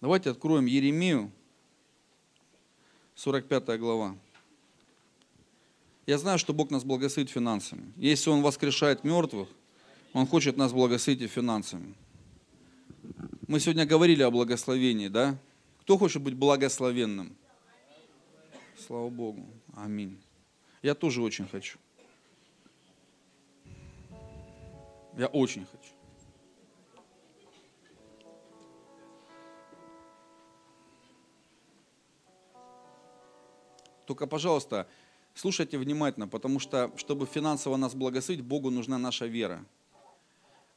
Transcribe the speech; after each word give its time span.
Давайте 0.00 0.30
откроем 0.30 0.66
Еремию, 0.66 1.32
45 3.14 3.78
глава. 3.80 4.14
Я 6.06 6.18
знаю, 6.18 6.38
что 6.38 6.52
Бог 6.52 6.70
нас 6.70 6.84
благословит 6.84 7.30
финансами. 7.30 7.92
Если 7.96 8.28
Он 8.28 8.42
воскрешает 8.42 9.04
мертвых, 9.04 9.48
Он 10.12 10.26
хочет 10.26 10.58
нас 10.58 10.72
благословить 10.72 11.22
и 11.22 11.26
финансами. 11.26 11.94
Мы 13.48 13.58
сегодня 13.58 13.86
говорили 13.86 14.22
о 14.22 14.30
благословении, 14.30 15.08
да? 15.08 15.38
Кто 15.80 15.96
хочет 15.96 16.20
быть 16.20 16.34
благословенным? 16.34 17.34
Слава 18.86 19.08
Богу. 19.08 19.46
Аминь. 19.74 20.20
Я 20.82 20.94
тоже 20.94 21.22
очень 21.22 21.48
хочу. 21.48 21.78
Я 25.16 25.28
очень 25.28 25.64
хочу. 25.64 25.95
Только, 34.06 34.26
пожалуйста, 34.26 34.86
слушайте 35.34 35.78
внимательно, 35.78 36.28
потому 36.28 36.60
что, 36.60 36.92
чтобы 36.96 37.26
финансово 37.26 37.76
нас 37.76 37.94
благословить, 37.94 38.42
Богу 38.42 38.70
нужна 38.70 38.98
наша 38.98 39.26
вера. 39.26 39.64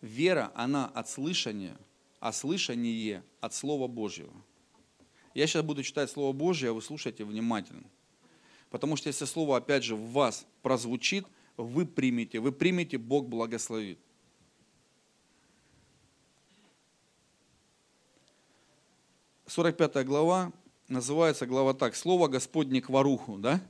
Вера, 0.02 0.52
она 0.56 0.88
от 0.88 1.08
слышания, 1.08 1.78
а 2.20 2.34
слышание 2.34 3.24
от 3.40 3.54
Слова 3.54 3.88
Божьего. 3.88 4.34
Я 5.36 5.46
сейчас 5.46 5.64
буду 5.64 5.84
читать 5.84 6.10
Слово 6.10 6.34
Божье, 6.34 6.72
а 6.72 6.74
вы 6.74 6.82
слушайте 6.82 7.24
внимательно. 7.24 7.84
Потому 8.72 8.96
что 8.96 9.08
если 9.08 9.26
Слово, 9.26 9.58
опять 9.58 9.84
же, 9.84 9.96
в 9.96 10.12
вас 10.12 10.46
прозвучит, 10.64 11.26
вы 11.56 11.86
примете, 11.86 12.40
вы 12.40 12.52
примете, 12.52 12.98
Бог 12.98 13.28
благословит. 13.28 14.00
Сорок 19.46 19.78
пятая 19.78 20.04
глава, 20.04 20.52
называется 20.90 21.46
глава 21.46 21.74
так, 21.74 21.96
«Слово 21.96 22.28
Господне 22.28 22.82
к 22.82 22.90
воруху», 22.90 23.38
да? 23.38 23.62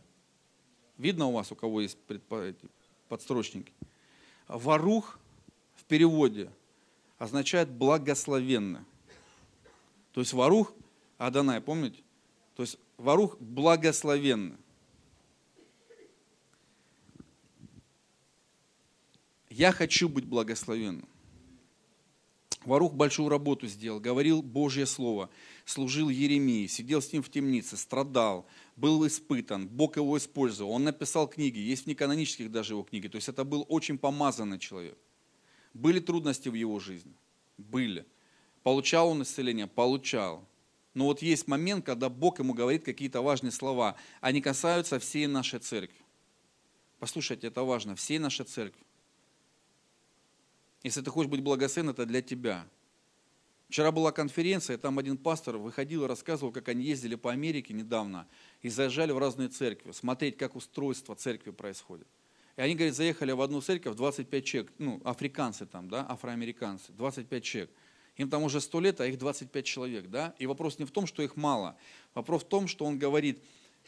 Видно 0.98 1.28
у 1.28 1.32
вас, 1.32 1.52
у 1.52 1.56
кого 1.56 1.82
есть 1.82 1.98
подстрочники? 3.08 3.72
Ворух 4.48 5.20
в 5.76 5.84
переводе 5.84 6.50
означает 7.18 7.70
благословенно. 7.70 8.86
То 10.14 10.22
есть 10.22 10.34
ворух, 10.34 10.74
Адонай, 11.18 11.62
помните? 11.62 12.02
То 12.56 12.64
есть 12.64 12.78
ворух 12.98 13.38
благословенно. 13.40 14.58
Я 19.50 19.72
хочу 19.72 20.10
быть 20.10 20.26
благословенным. 20.26 21.08
Варух 22.66 22.94
большую 22.94 23.30
работу 23.30 23.68
сделал, 23.68 24.02
говорил 24.02 24.42
Божье 24.42 24.86
Слово, 24.86 25.30
служил 25.64 26.10
Еремии, 26.10 26.68
сидел 26.68 27.02
с 27.02 27.14
ним 27.14 27.24
в 27.24 27.30
темнице, 27.30 27.78
страдал, 27.78 28.46
был 28.76 29.08
испытан, 29.08 29.68
Бог 29.68 29.96
его 29.96 30.18
использовал. 30.18 30.72
Он 30.72 30.84
написал 30.84 31.28
книги, 31.28 31.58
есть 31.58 31.86
в 31.86 31.88
неканонических 31.88 32.52
даже 32.52 32.74
его 32.74 32.84
книги. 32.84 33.08
То 33.08 33.16
есть 33.16 33.30
это 33.30 33.46
был 33.46 33.66
очень 33.70 33.98
помазанный 33.98 34.60
человек. 34.60 34.98
Были 35.74 36.00
трудности 36.00 36.50
в 36.50 36.54
его 36.54 36.80
жизни? 36.80 37.14
Были. 37.58 38.06
Получал 38.64 39.10
он 39.10 39.24
исцеление? 39.24 39.68
Получал. 39.68 40.46
Но 40.94 41.06
вот 41.06 41.22
есть 41.22 41.48
момент, 41.48 41.86
когда 41.86 42.10
Бог 42.10 42.40
ему 42.40 42.54
говорит 42.54 42.84
какие-то 42.84 43.22
важные 43.22 43.52
слова. 43.52 43.96
Они 44.20 44.42
касаются 44.42 45.00
всей 45.00 45.28
нашей 45.28 45.60
церкви. 45.60 46.00
Послушайте, 47.00 47.48
это 47.48 47.64
важно. 47.64 47.96
Всей 47.96 48.20
нашей 48.20 48.46
церкви. 48.46 48.84
Если 50.84 51.02
ты 51.02 51.10
хочешь 51.12 51.30
быть 51.30 51.42
благословен, 51.42 51.90
это 51.90 52.06
для 52.06 52.22
тебя. 52.22 52.66
Вчера 53.70 53.92
была 53.92 54.12
конференция, 54.12 54.78
там 54.78 54.98
один 54.98 55.16
пастор 55.16 55.58
выходил 55.58 56.04
и 56.04 56.08
рассказывал, 56.08 56.52
как 56.52 56.70
они 56.70 56.84
ездили 56.84 57.14
по 57.16 57.32
Америке 57.32 57.74
недавно 57.74 58.28
и 58.62 58.70
заезжали 58.70 59.12
в 59.12 59.20
разные 59.20 59.50
церкви, 59.50 59.92
смотреть, 59.92 60.38
как 60.38 60.56
устройство 60.56 61.16
церкви 61.16 61.52
происходит. 61.52 62.08
И 62.58 62.62
они, 62.62 62.74
говорят, 62.76 62.96
заехали 62.96 63.32
в 63.32 63.42
одну 63.42 63.62
церковь, 63.62 63.96
25 63.96 64.46
человек, 64.46 64.74
ну, 64.80 65.00
африканцы 65.06 65.66
там, 65.66 65.88
да, 65.88 66.06
афроамериканцы, 66.10 66.92
25 66.94 67.44
человек. 67.44 67.72
Им 68.18 68.30
там 68.30 68.44
уже 68.44 68.60
100 68.60 68.80
лет, 68.82 69.02
а 69.02 69.08
их 69.08 69.18
25 69.18 69.66
человек, 69.66 70.08
да. 70.08 70.34
И 70.40 70.48
вопрос 70.48 70.80
не 70.80 70.86
в 70.86 70.92
том, 70.92 71.06
что 71.06 71.22
их 71.22 71.36
мало. 71.36 71.78
Вопрос 72.16 72.44
в 72.44 72.48
том, 72.48 72.68
что 72.68 72.86
он 72.86 72.98
говорит, 72.98 73.42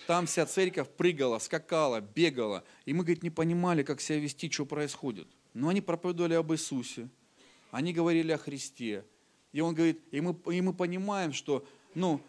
там 0.07 0.25
вся 0.25 0.45
церковь 0.45 0.89
прыгала, 0.89 1.39
скакала, 1.39 2.01
бегала. 2.01 2.63
И 2.85 2.93
мы, 2.93 3.03
говорит, 3.03 3.23
не 3.23 3.29
понимали, 3.29 3.83
как 3.83 3.99
себя 3.99 4.19
вести, 4.19 4.49
что 4.49 4.65
происходит. 4.65 5.27
Но 5.53 5.69
они 5.69 5.81
проповедовали 5.81 6.33
об 6.33 6.51
Иисусе, 6.53 7.09
они 7.71 7.93
говорили 7.93 8.31
о 8.31 8.37
Христе. 8.37 9.05
И 9.51 9.59
он 9.61 9.75
говорит, 9.75 10.01
и 10.11 10.21
мы, 10.21 10.35
и 10.51 10.61
мы 10.61 10.73
понимаем, 10.73 11.33
что, 11.33 11.65
ну, 11.93 12.21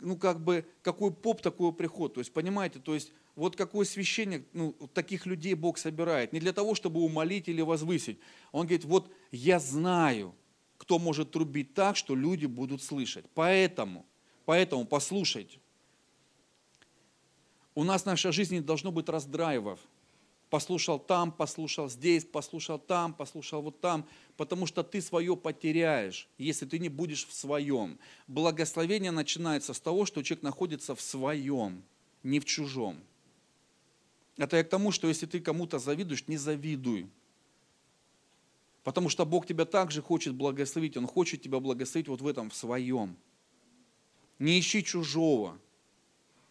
ну, 0.00 0.16
как 0.16 0.40
бы, 0.40 0.64
какой 0.82 1.12
поп, 1.12 1.42
такой 1.42 1.72
приход. 1.72 2.14
То 2.14 2.20
есть, 2.20 2.32
понимаете, 2.32 2.78
то 2.78 2.94
есть, 2.94 3.12
вот 3.34 3.56
какой 3.56 3.86
священник, 3.86 4.46
ну, 4.52 4.72
таких 4.92 5.26
людей 5.26 5.54
Бог 5.54 5.78
собирает. 5.78 6.32
Не 6.32 6.40
для 6.40 6.52
того, 6.52 6.74
чтобы 6.74 7.00
умолить 7.00 7.48
или 7.48 7.62
возвысить. 7.62 8.18
Он 8.52 8.66
говорит, 8.66 8.84
вот 8.84 9.10
я 9.30 9.58
знаю, 9.58 10.34
кто 10.76 10.98
может 10.98 11.30
трубить 11.30 11.74
так, 11.74 11.96
что 11.96 12.14
люди 12.14 12.46
будут 12.46 12.82
слышать. 12.82 13.24
Поэтому, 13.34 14.04
поэтому 14.44 14.84
послушайте. 14.84 15.60
У 17.74 17.84
нас 17.84 18.02
в 18.02 18.06
нашей 18.06 18.32
жизни 18.32 18.56
не 18.56 18.62
должно 18.62 18.92
быть 18.92 19.08
раздраивов 19.08 19.80
послушал 20.52 20.98
там, 20.98 21.32
послушал 21.32 21.88
здесь, 21.88 22.26
послушал 22.26 22.78
там, 22.78 23.14
послушал 23.14 23.62
вот 23.62 23.80
там, 23.80 24.06
потому 24.36 24.66
что 24.66 24.82
ты 24.82 25.00
свое 25.00 25.34
потеряешь, 25.34 26.28
если 26.36 26.66
ты 26.66 26.78
не 26.78 26.90
будешь 26.90 27.26
в 27.26 27.32
своем. 27.32 27.98
Благословение 28.26 29.12
начинается 29.12 29.72
с 29.72 29.80
того, 29.80 30.04
что 30.04 30.22
человек 30.22 30.42
находится 30.42 30.94
в 30.94 31.00
своем, 31.00 31.82
не 32.22 32.38
в 32.38 32.44
чужом. 32.44 32.98
Это 34.36 34.58
я 34.58 34.64
к 34.64 34.68
тому, 34.68 34.92
что 34.92 35.08
если 35.08 35.24
ты 35.24 35.40
кому-то 35.40 35.78
завидуешь, 35.78 36.28
не 36.28 36.36
завидуй. 36.36 37.08
Потому 38.84 39.08
что 39.08 39.24
Бог 39.24 39.46
тебя 39.46 39.64
также 39.64 40.02
хочет 40.02 40.34
благословить. 40.34 40.98
Он 40.98 41.06
хочет 41.06 41.40
тебя 41.40 41.60
благословить 41.60 42.08
вот 42.08 42.20
в 42.20 42.26
этом, 42.26 42.50
в 42.50 42.54
своем. 42.54 43.16
Не 44.38 44.60
ищи 44.60 44.84
чужого. 44.84 45.58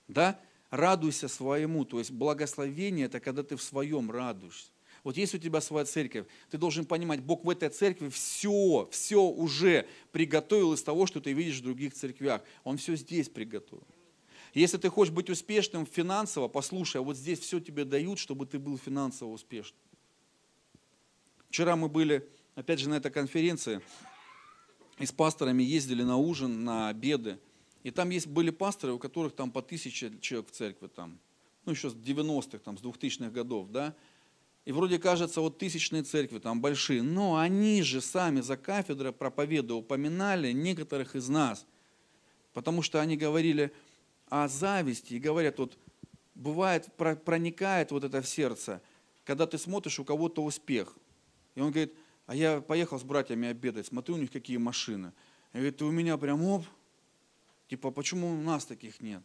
Да? 0.07 0.39
Радуйся 0.71 1.27
своему. 1.27 1.85
То 1.85 1.99
есть 1.99 2.11
благословение– 2.11 3.05
это 3.07 3.19
когда 3.19 3.43
ты 3.43 3.55
в 3.55 3.61
своем 3.61 4.09
радуешься. 4.09 4.71
Вот 5.03 5.17
есть 5.17 5.33
у 5.33 5.37
тебя 5.37 5.61
своя 5.61 5.85
церковь, 5.85 6.27
ты 6.51 6.57
должен 6.57 6.85
понимать, 6.85 7.21
Бог 7.21 7.43
в 7.43 7.49
этой 7.49 7.69
церкви 7.69 8.09
все, 8.09 8.87
все 8.91 9.23
уже 9.23 9.87
приготовил 10.11 10.73
из 10.73 10.83
того, 10.83 11.07
что 11.07 11.19
ты 11.19 11.33
видишь 11.33 11.59
в 11.59 11.63
других 11.63 11.93
церквях. 11.93 12.41
Он 12.63 12.77
все 12.77 12.95
здесь 12.95 13.27
приготовил. 13.27 13.83
Если 14.53 14.77
ты 14.77 14.89
хочешь 14.89 15.13
быть 15.13 15.29
успешным 15.29 15.85
финансово, 15.85 16.47
послушай, 16.49 16.97
а 16.97 17.01
вот 17.01 17.17
здесь 17.17 17.39
все 17.39 17.59
тебе 17.59 17.85
дают, 17.85 18.19
чтобы 18.19 18.45
ты 18.45 18.59
был 18.59 18.77
финансово 18.77 19.29
успешным. 19.29 19.79
Вчера 21.49 21.75
мы 21.75 21.89
были, 21.89 22.27
опять 22.55 22.79
же, 22.79 22.89
на 22.89 22.95
этой 22.95 23.11
конференции, 23.11 23.81
и 24.99 25.05
с 25.05 25.11
пасторами 25.11 25.63
ездили 25.63 26.03
на 26.03 26.17
ужин, 26.17 26.63
на 26.63 26.89
обеды. 26.89 27.39
И 27.83 27.91
там 27.91 28.09
есть, 28.09 28.27
были 28.27 28.49
пасторы, 28.51 28.93
у 28.93 28.99
которых 28.99 29.35
там 29.35 29.51
по 29.51 29.61
тысяче 29.61 30.11
человек 30.19 30.49
в 30.49 30.51
церкви 30.51 30.87
там, 30.87 31.19
ну 31.65 31.71
еще 31.71 31.89
с 31.89 31.93
90-х, 31.93 32.59
там, 32.59 32.77
с 32.77 32.81
2000-х 32.81 33.31
годов, 33.31 33.69
да. 33.69 33.95
И 34.65 34.71
вроде 34.71 34.99
кажется, 34.99 35.41
вот 35.41 35.57
тысячные 35.57 36.03
церкви 36.03 36.37
там 36.37 36.61
большие, 36.61 37.01
но 37.01 37.37
они 37.37 37.81
же 37.81 37.99
сами 37.99 38.41
за 38.41 38.57
кафедрой 38.57 39.11
проповеды 39.11 39.73
упоминали 39.73 40.51
некоторых 40.51 41.15
из 41.15 41.29
нас, 41.29 41.65
потому 42.53 42.83
что 42.83 43.01
они 43.01 43.17
говорили 43.17 43.71
о 44.27 44.47
зависти 44.47 45.15
и 45.15 45.19
говорят, 45.19 45.57
вот 45.57 45.77
бывает, 46.35 46.89
проникает 46.95 47.91
вот 47.91 48.03
это 48.03 48.21
в 48.21 48.27
сердце, 48.27 48.81
когда 49.23 49.47
ты 49.47 49.57
смотришь 49.57 49.99
у 49.99 50.05
кого-то 50.05 50.43
успех. 50.43 50.95
И 51.55 51.61
он 51.61 51.71
говорит, 51.71 51.93
а 52.27 52.35
я 52.35 52.61
поехал 52.61 52.99
с 52.99 53.03
братьями 53.03 53.47
обедать, 53.47 53.87
смотрю 53.87 54.15
у 54.15 54.17
них 54.17 54.31
какие 54.31 54.57
машины. 54.57 55.11
И 55.53 55.57
говорит, 55.57 55.81
у 55.81 55.91
меня 55.91 56.17
прям, 56.17 56.43
оп, 56.43 56.65
Типа, 57.71 57.89
почему 57.89 58.33
у 58.33 58.41
нас 58.41 58.65
таких 58.65 58.99
нет? 58.99 59.23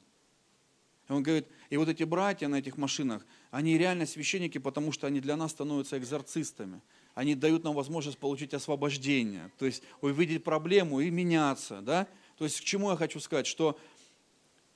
И 1.08 1.12
он 1.12 1.24
говорит, 1.24 1.48
и 1.68 1.76
вот 1.76 1.88
эти 1.88 2.04
братья 2.04 2.46
на 2.46 2.60
этих 2.60 2.76
машинах, 2.76 3.26
они 3.50 3.76
реально 3.76 4.06
священники, 4.06 4.58
потому 4.58 4.92
что 4.92 5.08
они 5.08 5.18
для 5.18 5.34
нас 5.34 5.50
становятся 5.50 5.98
экзорцистами. 5.98 6.80
Они 7.16 7.34
дают 7.34 7.64
нам 7.64 7.74
возможность 7.74 8.18
получить 8.18 8.54
освобождение, 8.54 9.50
то 9.58 9.66
есть 9.66 9.82
увидеть 10.00 10.44
проблему 10.44 11.00
и 11.00 11.10
меняться. 11.10 11.80
Да? 11.80 12.06
То 12.38 12.44
есть 12.44 12.60
к 12.60 12.62
чему 12.62 12.90
я 12.90 12.96
хочу 12.96 13.18
сказать, 13.18 13.48
что 13.48 13.76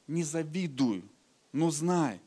не 0.08 0.24
завидуй, 0.24 1.04
но 1.52 1.70
знай, 1.70 2.18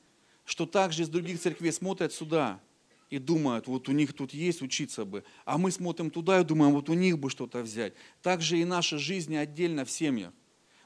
что 0.46 0.66
также 0.66 1.04
из 1.04 1.10
других 1.10 1.42
церквей 1.42 1.74
смотрят 1.74 2.14
сюда 2.14 2.62
и 3.10 3.18
думают, 3.18 3.68
вот 3.68 3.90
у 3.90 3.92
них 3.92 4.14
тут 4.14 4.34
есть 4.34 4.62
учиться 4.62 5.04
бы, 5.04 5.26
а 5.44 5.58
мы 5.58 5.72
смотрим 5.72 6.10
туда 6.10 6.40
и 6.40 6.46
думаем, 6.46 6.72
вот 6.72 6.88
у 6.88 6.94
них 6.94 7.20
бы 7.20 7.30
что-то 7.30 7.62
взять. 7.64 7.92
Также 8.22 8.60
и 8.60 8.64
наши 8.64 8.98
жизни 8.98 9.36
отдельно 9.36 9.84
в 9.84 9.92
семьях. 9.92 10.32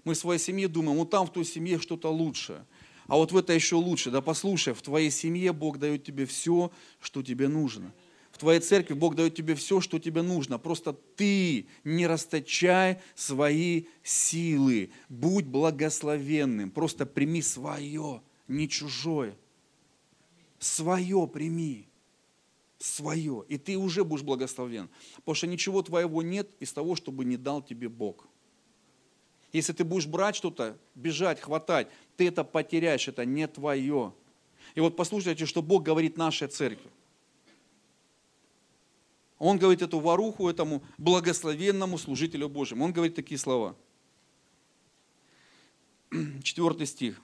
Мы 0.07 0.13
в 0.13 0.17
своей 0.17 0.39
семье 0.39 0.69
думаем, 0.69 0.99
вот 0.99 1.09
там 1.09 1.27
в 1.27 1.33
той 1.33 1.43
семье 1.43 1.79
что-то 1.79 2.09
лучше. 2.09 2.65
А 3.07 3.17
вот 3.17 3.33
в 3.33 3.35
это 3.35 3.51
еще 3.51 3.75
лучше. 3.75 4.09
Да 4.09 4.21
послушай, 4.21 4.73
в 4.73 4.81
твоей 4.81 5.11
семье 5.11 5.51
Бог 5.51 5.79
дает 5.79 6.05
тебе 6.05 6.25
все, 6.25 6.71
что 7.01 7.21
тебе 7.21 7.49
нужно. 7.49 7.93
В 8.31 8.37
твоей 8.37 8.61
церкви 8.61 8.93
Бог 8.93 9.15
дает 9.15 9.35
тебе 9.35 9.53
все, 9.53 9.81
что 9.81 9.99
тебе 9.99 10.21
нужно. 10.21 10.59
Просто 10.59 10.93
ты 10.93 11.67
не 11.83 12.07
расточай 12.07 13.01
свои 13.15 13.87
силы. 14.01 14.91
Будь 15.09 15.45
благословенным. 15.45 16.71
Просто 16.71 17.05
прими 17.05 17.41
свое, 17.41 18.21
не 18.47 18.69
чужое. 18.69 19.35
Свое 20.57 21.27
прими. 21.27 21.89
Свое. 22.79 23.43
И 23.49 23.57
ты 23.57 23.75
уже 23.75 24.05
будешь 24.05 24.23
благословен. 24.23 24.87
Потому 25.17 25.35
что 25.35 25.47
ничего 25.47 25.81
твоего 25.81 26.21
нет 26.21 26.49
из 26.61 26.71
того, 26.71 26.95
чтобы 26.95 27.25
не 27.25 27.35
дал 27.35 27.61
тебе 27.61 27.89
Бог. 27.89 28.25
Если 29.53 29.73
ты 29.73 29.83
будешь 29.83 30.07
брать 30.07 30.35
что-то, 30.35 30.77
бежать, 30.95 31.39
хватать, 31.39 31.87
ты 32.15 32.27
это 32.27 32.43
потеряешь, 32.43 33.07
это 33.07 33.25
не 33.25 33.47
твое. 33.47 34.13
И 34.75 34.79
вот 34.79 34.95
послушайте, 34.95 35.45
что 35.45 35.61
Бог 35.61 35.83
говорит 35.83 36.17
нашей 36.17 36.47
церкви. 36.47 36.89
Он 39.39 39.57
говорит 39.57 39.81
эту 39.81 39.99
воруху, 39.99 40.49
этому 40.49 40.83
благословенному 40.97 41.97
служителю 41.97 42.49
Божьему. 42.49 42.85
Он 42.85 42.91
говорит 42.91 43.15
такие 43.15 43.37
слова. 43.37 43.75
Четвертый 46.43 46.87
стих. 46.87 47.21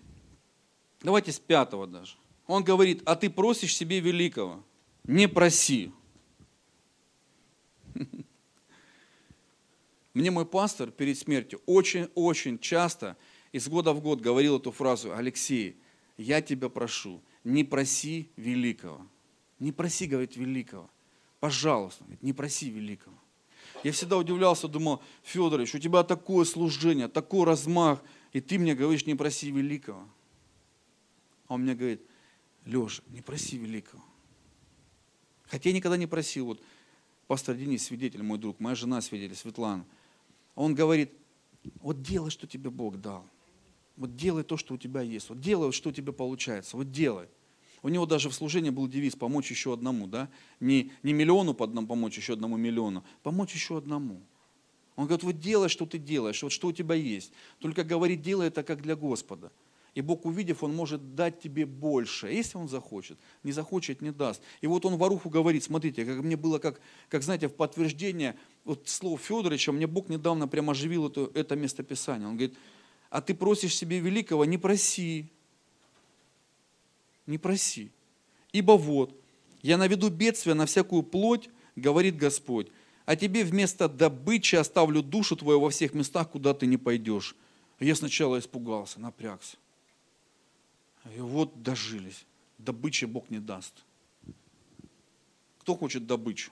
Давайте 1.02 1.32
с 1.32 1.40
пятого 1.40 1.88
даже. 1.88 2.16
Он 2.48 2.64
говорит, 2.64 3.02
а 3.06 3.16
ты 3.16 3.30
просишь 3.30 3.76
себе 3.76 4.00
великого, 4.00 4.64
не 5.04 5.28
проси. 5.28 5.92
Мне 10.14 10.30
мой 10.30 10.46
пастор 10.46 10.92
перед 10.92 11.18
смертью 11.18 11.62
очень-очень 11.66 12.60
часто 12.60 13.18
из 13.52 13.68
года 13.68 13.94
в 13.94 14.02
год 14.02 14.22
говорил 14.22 14.58
эту 14.58 14.72
фразу, 14.72 15.16
Алексей, 15.16 15.78
я 16.18 16.42
тебя 16.42 16.70
прошу, 16.70 17.22
не 17.44 17.64
проси 17.64 18.30
великого. 18.36 19.08
Не 19.60 19.72
проси, 19.72 20.06
говорит, 20.06 20.36
великого. 20.36 20.90
Пожалуйста, 21.40 22.04
говорит, 22.04 22.24
не 22.24 22.34
проси 22.34 22.70
великого. 22.70 23.16
Я 23.84 23.92
всегда 23.92 24.18
удивлялся, 24.18 24.68
думал, 24.68 25.02
Федорович, 25.24 25.76
у 25.76 25.80
тебя 25.80 26.04
такое 26.04 26.46
служение, 26.46 27.08
такой 27.08 27.46
размах, 27.46 28.02
и 28.32 28.40
ты 28.40 28.60
мне 28.60 28.76
говоришь, 28.76 29.06
не 29.06 29.16
проси 29.16 29.52
великого. 29.52 30.08
А 31.48 31.56
он 31.56 31.62
мне 31.62 31.76
говорит, 31.76 32.02
Леша, 32.66 33.04
не 33.10 33.22
проси 33.22 33.58
великого. 33.58 34.04
Хотя 35.48 35.70
я 35.70 35.76
никогда 35.76 35.98
не 35.98 36.08
просил, 36.08 36.46
вот 36.46 36.62
пастор 37.28 37.56
Денис, 37.56 37.84
свидетель, 37.84 38.24
мой 38.24 38.38
друг, 38.38 38.60
моя 38.60 38.76
жена 38.76 39.02
свидетель, 39.02 39.36
Светлана, 39.36 39.86
он 40.56 40.76
говорит, 40.76 41.12
вот 41.82 42.02
делай, 42.02 42.30
что 42.30 42.48
тебе 42.48 42.70
Бог 42.70 43.00
дал. 43.00 43.26
Вот 43.96 44.16
делай 44.16 44.44
то, 44.44 44.58
что 44.58 44.74
у 44.74 44.78
тебя 44.78 45.02
есть. 45.02 45.30
Вот 45.30 45.40
делай, 45.40 45.72
что 45.72 45.90
у 45.90 45.94
тебя 45.94 46.12
получается. 46.12 46.78
Вот 46.78 46.92
делай. 46.92 47.28
У 47.84 47.90
него 47.90 48.06
даже 48.06 48.30
в 48.30 48.34
служении 48.34 48.70
был 48.70 48.88
девиз 48.88 49.16
«помочь 49.16 49.52
еще 49.52 49.74
одному». 49.74 50.08
Да? 50.08 50.30
Не, 50.60 50.92
не 51.04 51.14
миллиону 51.14 51.54
помочь 51.54 52.18
еще 52.18 52.34
одному 52.34 52.56
миллиону, 52.56 53.04
помочь 53.24 53.54
еще 53.54 53.78
одному. 53.78 54.22
Он 54.96 55.06
говорит, 55.06 55.24
вот 55.24 55.40
делай, 55.40 55.70
что 55.70 55.86
ты 55.86 55.98
делаешь, 55.98 56.42
вот 56.44 56.52
что 56.52 56.68
у 56.68 56.72
тебя 56.72 56.96
есть. 56.96 57.34
Только 57.60 57.84
говорит, 57.84 58.22
делай 58.22 58.48
это 58.48 58.64
как 58.64 58.82
для 58.82 58.96
Господа. 58.96 59.52
И 59.96 60.02
Бог, 60.02 60.26
увидев, 60.26 60.64
Он 60.64 60.74
может 60.74 61.16
дать 61.16 61.40
тебе 61.42 61.66
больше, 61.66 62.28
если 62.28 62.58
Он 62.58 62.68
захочет. 62.68 63.20
Не 63.44 63.52
захочет, 63.52 64.02
не 64.02 64.12
даст. 64.12 64.42
И 64.62 64.68
вот 64.68 64.86
Он 64.86 64.98
Варуху 64.98 65.30
говорит, 65.30 65.64
смотрите, 65.64 66.06
как 66.06 66.24
мне 66.24 66.38
было, 66.38 66.60
как, 66.60 66.80
как 67.10 67.22
знаете, 67.22 67.48
в 67.48 67.54
подтверждение 67.54 68.36
вот 68.66 68.88
слов 68.88 69.22
Федоровича, 69.22 69.72
мне 69.72 69.88
Бог 69.88 70.10
недавно 70.10 70.48
прямо 70.48 70.72
оживил 70.72 71.08
это, 71.08 71.30
это 71.34 71.56
местописание. 71.56 72.28
Он 72.28 72.36
говорит, 72.36 72.58
а 73.10 73.22
ты 73.22 73.34
просишь 73.34 73.76
себе 73.76 74.00
великого, 74.00 74.46
не 74.46 74.58
проси. 74.58 75.30
Не 77.26 77.38
проси. 77.38 77.92
Ибо 78.52 78.74
вот, 78.74 79.16
я 79.62 79.78
наведу 79.78 80.10
бедствие 80.10 80.54
на 80.54 80.66
всякую 80.66 81.04
плоть, 81.04 81.50
говорит 81.76 82.18
Господь, 82.18 82.68
а 83.06 83.16
тебе 83.16 83.44
вместо 83.44 83.90
добычи 83.90 84.56
оставлю 84.56 85.02
душу 85.02 85.36
твою 85.36 85.60
во 85.60 85.70
всех 85.70 85.94
местах, 85.94 86.32
куда 86.32 86.54
ты 86.54 86.66
не 86.66 86.78
пойдешь. 86.78 87.36
Я 87.80 87.96
сначала 87.96 88.40
испугался, 88.40 89.00
напрягся. 89.00 89.58
И 91.16 91.20
вот 91.20 91.62
дожились. 91.62 92.26
Добычи 92.58 93.06
Бог 93.06 93.30
не 93.30 93.40
даст. 93.40 93.74
Кто 95.60 95.76
хочет 95.76 96.08
добычу? 96.08 96.52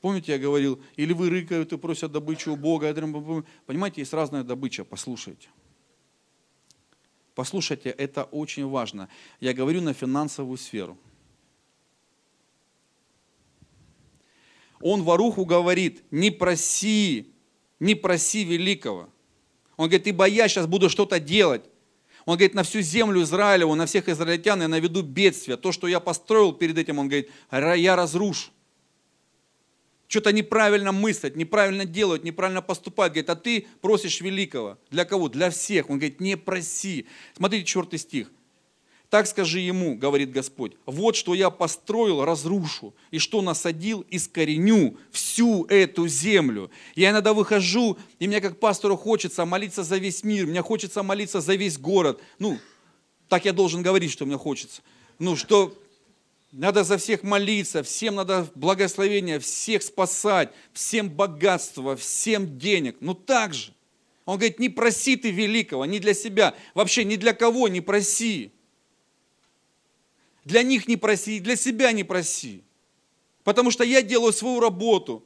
Помните, 0.00 0.32
я 0.32 0.38
говорил, 0.38 0.80
или 0.96 1.12
вы 1.12 1.28
рыкают 1.28 1.72
и 1.72 1.76
просят 1.76 2.12
добычу 2.12 2.52
у 2.52 2.56
Бога. 2.56 2.92
Понимаете, 3.66 4.00
есть 4.00 4.12
разная 4.12 4.44
добыча, 4.44 4.84
послушайте. 4.84 5.48
Послушайте, 7.34 7.90
это 7.90 8.24
очень 8.24 8.66
важно. 8.66 9.08
Я 9.40 9.54
говорю 9.54 9.80
на 9.80 9.94
финансовую 9.94 10.58
сферу. 10.58 10.98
Он 14.80 15.02
воруху 15.02 15.44
говорит, 15.44 16.04
не 16.12 16.30
проси, 16.30 17.32
не 17.80 17.96
проси 17.96 18.44
великого. 18.44 19.08
Он 19.76 19.88
говорит, 19.88 20.06
ибо 20.06 20.26
я 20.26 20.48
сейчас 20.48 20.66
буду 20.66 20.88
что-то 20.88 21.18
делать. 21.18 21.64
Он 22.24 22.36
говорит, 22.36 22.54
на 22.54 22.62
всю 22.62 22.80
землю 22.80 23.22
Израилеву, 23.22 23.74
на 23.74 23.86
всех 23.86 24.08
израильтян 24.08 24.60
я 24.60 24.68
наведу 24.68 25.02
бедствие. 25.02 25.56
То, 25.56 25.72
что 25.72 25.88
я 25.88 25.98
построил 25.98 26.52
перед 26.52 26.78
этим, 26.78 26.98
он 26.98 27.08
говорит, 27.08 27.30
я 27.50 27.96
разрушу. 27.96 28.50
Что-то 30.08 30.32
неправильно 30.32 30.90
мыслить, 30.90 31.36
неправильно 31.36 31.84
делать, 31.84 32.24
неправильно 32.24 32.62
поступать. 32.62 33.12
Говорит, 33.12 33.30
а 33.30 33.36
ты 33.36 33.66
просишь 33.82 34.22
великого. 34.22 34.78
Для 34.90 35.04
кого? 35.04 35.28
Для 35.28 35.50
всех. 35.50 35.90
Он 35.90 35.98
говорит, 35.98 36.18
не 36.18 36.36
проси. 36.36 37.06
Смотрите, 37.36 37.66
четвертый 37.66 37.98
стих. 37.98 38.32
Так 39.10 39.26
скажи 39.26 39.60
ему, 39.60 39.96
говорит 39.96 40.30
Господь, 40.30 40.72
вот 40.84 41.16
что 41.16 41.32
я 41.32 41.48
построил, 41.48 42.26
разрушу, 42.26 42.94
и 43.10 43.18
что 43.18 43.40
насадил, 43.40 44.04
искореню 44.10 44.98
всю 45.10 45.64
эту 45.64 46.06
землю. 46.08 46.70
Я 46.94 47.10
иногда 47.10 47.32
выхожу, 47.32 47.96
и 48.18 48.28
мне 48.28 48.42
как 48.42 48.60
пастору 48.60 48.98
хочется 48.98 49.46
молиться 49.46 49.82
за 49.82 49.96
весь 49.96 50.24
мир, 50.24 50.46
мне 50.46 50.60
хочется 50.60 51.02
молиться 51.02 51.40
за 51.40 51.54
весь 51.54 51.78
город. 51.78 52.20
Ну, 52.38 52.58
так 53.28 53.46
я 53.46 53.54
должен 53.54 53.82
говорить, 53.82 54.12
что 54.12 54.26
мне 54.26 54.36
хочется. 54.36 54.82
Ну, 55.18 55.36
что 55.36 55.74
надо 56.52 56.84
за 56.84 56.98
всех 56.98 57.22
молиться, 57.22 57.82
всем 57.82 58.14
надо 58.14 58.48
благословение, 58.54 59.38
всех 59.38 59.82
спасать, 59.82 60.50
всем 60.72 61.10
богатство, 61.10 61.96
всем 61.96 62.58
денег. 62.58 62.96
Ну 63.00 63.14
так 63.14 63.54
же. 63.54 63.72
Он 64.24 64.36
говорит, 64.36 64.58
не 64.58 64.68
проси 64.68 65.16
ты 65.16 65.30
великого, 65.30 65.86
не 65.86 66.00
для 66.00 66.14
себя, 66.14 66.54
вообще 66.74 67.04
ни 67.04 67.16
для 67.16 67.32
кого 67.32 67.68
не 67.68 67.80
проси. 67.80 68.52
Для 70.44 70.62
них 70.62 70.86
не 70.86 70.96
проси, 70.96 71.40
для 71.40 71.56
себя 71.56 71.92
не 71.92 72.04
проси. 72.04 72.62
Потому 73.44 73.70
что 73.70 73.84
я 73.84 74.02
делаю 74.02 74.32
свою 74.32 74.60
работу. 74.60 75.24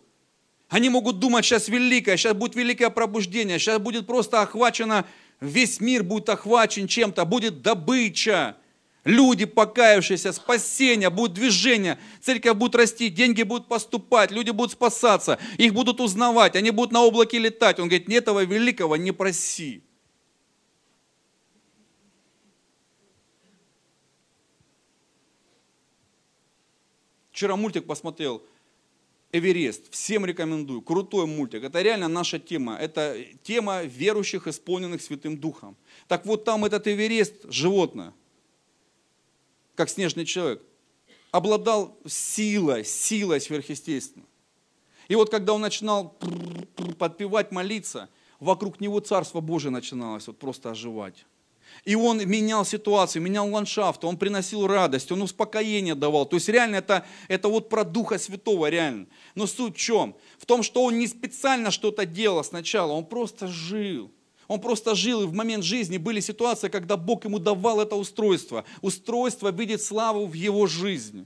Они 0.69 0.89
могут 0.89 1.19
думать, 1.19 1.45
сейчас 1.45 1.69
великое, 1.69 2.17
сейчас 2.17 2.35
будет 2.35 2.55
великое 2.55 2.91
пробуждение, 2.91 3.59
сейчас 3.59 3.79
будет 3.79 4.07
просто 4.07 4.41
охвачено, 4.41 5.07
весь 5.41 5.81
мир 5.81 6.03
будет 6.03 6.29
охвачен 6.29 6.87
чем-то, 6.87 7.25
будет 7.25 7.63
добыча. 7.63 8.57
Люди, 9.05 9.47
покаявшиеся, 9.47 10.33
спасение, 10.33 11.11
будет 11.11 11.33
движение, 11.33 11.99
церковь 12.21 12.57
будет 12.57 12.77
расти, 12.77 13.09
деньги 13.09 13.43
будут 13.43 13.67
поступать, 13.67 14.31
люди 14.31 14.51
будут 14.51 14.73
спасаться, 14.73 15.41
их 15.59 15.75
будут 15.75 16.01
узнавать, 16.01 16.55
они 16.55 16.71
будут 16.71 16.93
на 16.93 17.03
облаке 17.03 17.39
летать. 17.39 17.81
Он 17.81 17.89
говорит, 17.89 18.09
этого 18.09 18.45
великого 18.45 18.97
не 18.97 19.11
проси. 19.11 19.83
Вчера 27.33 27.57
мультик 27.57 27.87
посмотрел, 27.87 28.41
Эверест, 29.33 29.91
всем 29.91 30.27
рекомендую, 30.27 30.83
крутой 30.83 31.27
мультик. 31.27 31.65
Это 31.65 31.81
реально 31.81 32.07
наша 32.07 32.39
тема. 32.39 32.77
Это 32.77 33.17
тема 33.43 33.83
верующих, 33.83 34.47
исполненных 34.47 35.03
Святым 35.03 35.39
Духом. 35.39 35.75
Так 36.07 36.27
вот 36.27 36.45
там 36.45 36.67
этот 36.67 36.87
Эверест, 36.87 37.51
животное, 37.51 38.13
как 39.75 39.89
снежный 39.89 40.25
человек, 40.25 40.63
обладал 41.31 41.97
силой, 42.07 42.85
силой 42.85 43.41
сверхъестественной. 43.41 44.27
И 45.09 45.15
вот 45.15 45.31
когда 45.31 45.53
он 45.55 45.61
начинал 45.61 46.17
подпевать, 46.99 47.53
молиться, 47.53 48.09
вокруг 48.39 48.81
него 48.81 49.01
Царство 49.01 49.41
Божие 49.41 49.71
начиналось 49.71 50.27
вот 50.27 50.39
просто 50.39 50.71
оживать. 50.71 51.25
И 51.85 51.95
он 51.95 52.19
менял 52.29 52.65
ситуацию, 52.65 53.23
менял 53.23 53.49
ландшафт, 53.51 54.05
он 54.05 54.17
приносил 54.17 54.67
радость, 54.67 55.11
он 55.11 55.23
успокоение 55.23 55.95
давал. 55.95 56.27
То 56.27 56.37
есть 56.37 56.49
реально 56.49 56.77
это, 56.77 57.05
это 57.29 57.49
вот 57.49 57.69
про 57.69 57.85
Духа 57.85 58.19
Святого 58.19 58.69
реально. 58.69 59.07
Но 59.35 59.47
суть 59.47 59.77
в 59.77 59.79
чем? 59.79 60.15
В 60.39 60.47
том, 60.47 60.63
что 60.63 60.85
он 60.85 60.99
не 60.99 61.07
специально 61.07 61.71
что-то 61.71 62.05
делал 62.05 62.45
сначала, 62.45 62.93
он 62.93 63.07
просто 63.07 63.47
жил. 63.49 64.11
Он 64.53 64.61
просто 64.61 64.95
жил, 64.95 65.23
и 65.23 65.27
в 65.27 65.33
момент 65.33 65.65
жизни 65.65 65.97
были 65.97 66.21
ситуации, 66.21 66.69
когда 66.69 66.99
Бог 66.99 67.25
ему 67.25 67.39
давал 67.39 67.81
это 67.81 67.97
устройство. 67.97 68.67
Устройство 68.83 69.51
видеть 69.51 69.83
славу 69.83 70.27
в 70.27 70.35
его 70.35 70.67
жизни. 70.67 71.25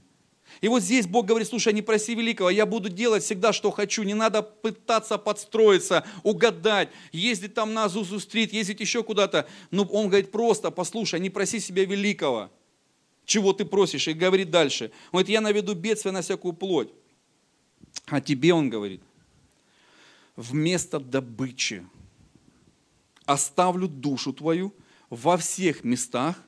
И 0.61 0.69
вот 0.69 0.81
здесь 0.81 1.07
Бог 1.07 1.25
говорит, 1.25 1.49
слушай, 1.49 1.73
не 1.73 1.81
проси 1.81 2.15
великого, 2.15 2.49
я 2.49 2.65
буду 2.65 2.87
делать 2.87 3.25
всегда, 3.25 3.51
что 3.51 3.69
хочу, 3.71 4.03
не 4.03 4.13
надо 4.13 4.43
пытаться 4.43 5.17
подстроиться, 5.17 6.05
угадать, 6.23 6.87
ездить 7.11 7.53
там 7.53 7.73
на 7.73 7.83
Азузу-стрит, 7.83 8.53
ездить 8.53 8.79
еще 8.79 9.03
куда-то. 9.03 9.45
Но 9.71 9.83
Он 9.83 10.07
говорит 10.07 10.31
просто, 10.31 10.71
послушай, 10.71 11.19
не 11.19 11.29
проси 11.29 11.59
себя 11.59 11.83
великого, 11.83 12.49
чего 13.25 13.51
ты 13.51 13.65
просишь, 13.65 14.07
и 14.07 14.13
говорит 14.13 14.51
дальше. 14.51 14.85
Он 15.11 15.17
говорит, 15.17 15.29
я 15.29 15.41
наведу 15.41 15.75
бедствие 15.75 16.13
на 16.13 16.21
всякую 16.21 16.53
плоть. 16.53 16.93
А 18.05 18.21
тебе 18.21 18.53
он 18.53 18.69
говорит, 18.69 19.01
вместо 20.37 21.01
добычи 21.01 21.83
оставлю 23.27 23.87
душу 23.87 24.33
твою 24.33 24.73
во 25.11 25.37
всех 25.37 25.83
местах, 25.83 26.41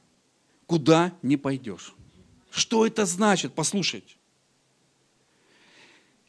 куда 0.65 1.13
не 1.21 1.37
пойдешь. 1.37 1.93
Что 2.49 2.87
это 2.87 3.05
значит? 3.05 3.53
Послушайте. 3.53 4.15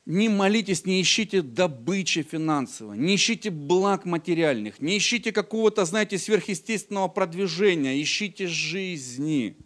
Не 0.06 0.28
молитесь, 0.28 0.84
не 0.86 1.00
ищите 1.00 1.40
добычи 1.40 2.22
финансовой, 2.22 2.98
не 2.98 3.14
ищите 3.14 3.50
благ 3.50 4.04
материальных, 4.04 4.80
не 4.80 4.98
ищите 4.98 5.30
какого-то, 5.30 5.84
знаете, 5.84 6.18
сверхъестественного 6.18 7.06
продвижения, 7.08 8.02
ищите 8.02 8.48
жизни. 8.48 9.56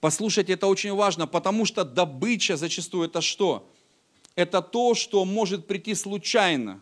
Послушайте, 0.00 0.54
это 0.54 0.66
очень 0.66 0.92
важно, 0.92 1.28
потому 1.28 1.64
что 1.66 1.84
добыча 1.84 2.56
зачастую 2.56 3.06
это 3.06 3.20
что? 3.20 3.70
Это 4.34 4.60
то, 4.60 4.94
что 4.94 5.24
может 5.24 5.68
прийти 5.68 5.94
случайно. 5.94 6.80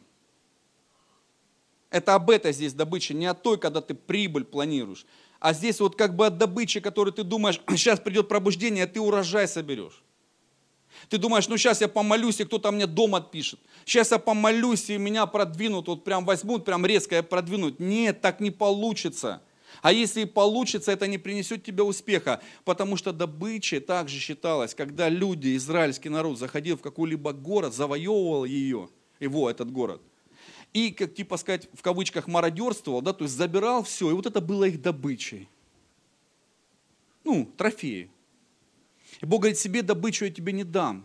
Это 1.91 2.15
об 2.15 2.31
этой 2.31 2.53
здесь 2.53 2.73
добыче, 2.73 3.15
не 3.15 3.27
от 3.27 3.43
той, 3.43 3.59
когда 3.59 3.81
ты 3.81 3.95
прибыль 3.95 4.45
планируешь. 4.45 5.05
А 5.41 5.53
здесь 5.53 5.81
вот 5.81 5.97
как 5.97 6.15
бы 6.15 6.27
от 6.27 6.39
добычи, 6.39 6.81
которую 6.81 7.13
ты 7.13 7.25
думаешь, 7.25 7.61
сейчас 7.71 7.99
придет 7.99 8.29
пробуждение, 8.29 8.85
а 8.85 8.87
ты 8.87 9.01
урожай 9.01 9.49
соберешь. 9.49 10.03
Ты 11.09 11.19
думаешь, 11.19 11.49
ну 11.49 11.57
сейчас 11.57 11.81
я 11.81 11.89
помолюсь, 11.89 12.41
и 12.41 12.45
кто-то 12.45 12.71
мне 12.71 12.87
дом 12.87 13.15
отпишет. 13.15 13.59
Сейчас 13.85 14.11
я 14.11 14.19
помолюсь, 14.19 14.91
и 14.91 14.99
меня 14.99 15.27
продвинут, 15.27 15.89
вот 15.89 16.05
прям 16.05 16.25
возьмут, 16.25 16.65
прям 16.65 16.85
резко 16.85 17.17
я 17.17 17.23
продвинут. 17.23 17.81
Нет, 17.81 18.21
так 18.21 18.41
не 18.41 18.51
получится. 18.51 19.43
А 19.83 19.93
если 19.93 20.23
и 20.23 20.27
получится, 20.27 20.93
это 20.93 21.07
не 21.07 21.17
принесет 21.17 21.65
тебе 21.65 21.83
успеха, 21.83 22.41
потому 22.65 22.97
что 22.97 23.13
добычей 23.13 23.81
также 23.81 24.19
считалось, 24.19 24.75
когда 24.75 25.09
люди, 25.09 25.57
израильский 25.57 26.09
народ, 26.09 26.39
заходил 26.39 26.77
в 26.77 26.83
какой-либо 26.83 27.33
город, 27.33 27.73
завоевывал 27.73 28.45
ее, 28.45 28.89
его, 29.21 29.49
этот 29.49 29.71
город, 29.71 30.03
и, 30.73 30.91
как 30.91 31.15
типа 31.15 31.37
сказать, 31.37 31.69
в 31.73 31.83
кавычках 31.83 32.29
мародерствовал, 32.29 33.03
да, 33.03 33.12
то 33.12 33.25
есть 33.25 33.35
забирал 33.35 33.83
все, 33.83 34.11
и 34.11 34.15
вот 34.15 34.27
это 34.27 34.41
было 34.41 34.65
их 34.65 34.81
добычей. 34.81 35.49
Ну, 37.25 37.50
трофеи. 37.57 38.11
И 39.21 39.27
Бог 39.27 39.41
говорит, 39.41 39.59
себе 39.59 39.83
добычу 39.83 40.25
я 40.25 40.31
тебе 40.31 40.53
не 40.53 40.65
дам, 40.65 41.05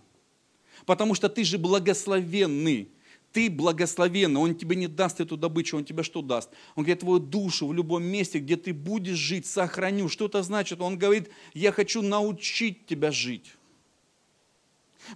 потому 0.86 1.16
что 1.16 1.30
ты 1.30 1.44
же 1.44 1.58
благословенный 1.58 2.90
ты 3.36 3.50
благословенный, 3.50 4.40
Он 4.40 4.56
тебе 4.56 4.78
не 4.78 4.88
даст 4.88 5.20
эту 5.20 5.36
добычу, 5.36 5.76
Он 5.76 5.84
тебе 5.84 6.04
что 6.04 6.22
даст? 6.22 6.50
Он 6.76 6.86
говорит, 6.86 7.02
твою 7.02 7.20
душу 7.20 7.68
в 7.68 7.74
любом 7.74 8.02
месте, 8.02 8.40
где 8.40 8.56
ты 8.56 8.74
будешь 8.74 9.18
жить, 9.18 9.46
сохраню. 9.46 10.08
Что 10.08 10.28
это 10.28 10.42
значит? 10.42 10.80
Он 10.80 10.98
говорит, 10.98 11.30
я 11.54 11.74
хочу 11.74 12.02
научить 12.02 12.86
тебя 12.86 13.12
жить. 13.12 13.58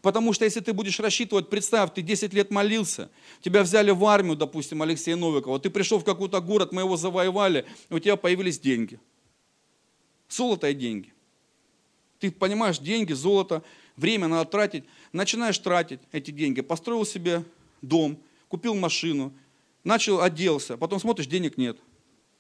Потому 0.02 0.34
что 0.34 0.46
если 0.46 0.60
ты 0.60 0.74
будешь 0.74 1.00
рассчитывать, 1.00 1.50
представь, 1.50 1.94
ты 1.94 2.02
10 2.02 2.34
лет 2.34 2.52
молился, 2.52 3.10
тебя 3.42 3.64
взяли 3.64 3.92
в 3.92 4.04
армию, 4.06 4.36
допустим, 4.36 4.82
Алексея 4.82 5.16
Новикова, 5.16 5.60
ты 5.60 5.70
пришел 5.70 6.00
в 6.00 6.04
какой-то 6.04 6.40
город, 6.42 6.72
мы 6.72 6.82
его 6.82 6.98
завоевали, 6.98 7.66
у 7.90 8.00
тебя 8.00 8.16
появились 8.16 8.60
деньги. 8.60 9.00
Золото 10.30 10.70
и 10.70 10.74
деньги. 10.74 11.14
Ты 12.20 12.32
понимаешь, 12.32 12.80
деньги, 12.80 13.14
золото, 13.14 13.64
время 13.96 14.28
надо 14.28 14.50
тратить. 14.50 14.84
Начинаешь 15.12 15.58
тратить 15.58 16.02
эти 16.12 16.32
деньги. 16.32 16.62
Построил 16.62 17.06
себе 17.06 17.44
дом, 17.82 18.20
купил 18.48 18.76
машину, 18.76 19.34
начал 19.84 20.22
оделся, 20.22 20.78
потом 20.78 21.00
смотришь, 21.00 21.28
денег 21.28 21.58
нет. 21.58 21.78